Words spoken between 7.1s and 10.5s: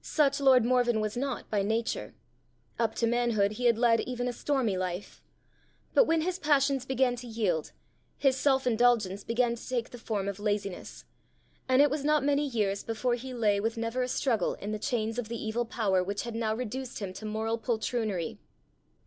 to yield, his self indulgence began to take the form of